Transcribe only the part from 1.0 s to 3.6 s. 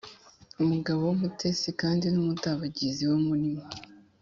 w’umutesi kandi w’umudabagizi wo muri